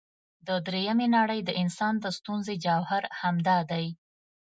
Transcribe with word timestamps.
د 0.47 0.49
درېمې 0.67 1.07
نړۍ 1.17 1.39
د 1.45 1.49
انسان 1.61 1.93
د 1.99 2.05
ستونزې 2.17 2.55
جوهر 2.65 3.03
همدا 3.21 3.57
دی. 3.71 3.85